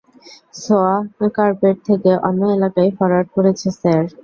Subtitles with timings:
[0.61, 4.03] সোয়াকার্পেট থেকে অন্য এলাকায় ফরোয়ার্ড করেছে, স্যার।